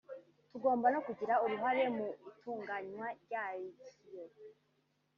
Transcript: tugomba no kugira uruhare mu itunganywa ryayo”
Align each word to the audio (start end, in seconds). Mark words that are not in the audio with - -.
tugomba 0.51 0.87
no 0.93 0.99
kugira 1.05 1.33
uruhare 1.43 1.83
mu 1.95 2.05
itunganywa 2.31 3.07
ryayo” 3.23 3.71